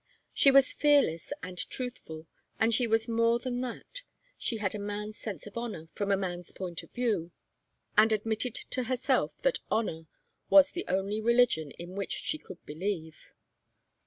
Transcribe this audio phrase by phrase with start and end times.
[0.33, 2.25] She was fearless and truthful,
[2.59, 4.01] and she was more than that
[4.35, 7.29] she had a man's sense of honour from a man's point of view,
[7.95, 10.07] and admitted to herself that honour
[10.49, 13.31] was the only religion in which she could believe.